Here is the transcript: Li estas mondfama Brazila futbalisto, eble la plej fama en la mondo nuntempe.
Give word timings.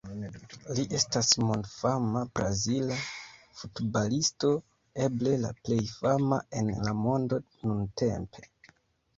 Li 0.77 0.83
estas 0.99 1.27
mondfama 1.49 2.23
Brazila 2.39 2.97
futbalisto, 3.59 4.51
eble 5.09 5.35
la 5.45 5.53
plej 5.69 5.79
fama 5.99 6.41
en 6.63 6.75
la 6.89 6.95
mondo 7.07 7.41
nuntempe. 7.71 8.51